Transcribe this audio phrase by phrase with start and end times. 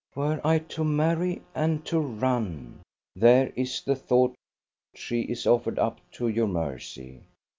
[0.15, 2.79] "Were I to marry, and to run!"
[3.15, 4.33] There is the thought;
[4.95, 7.21] she is offered up to your mercy.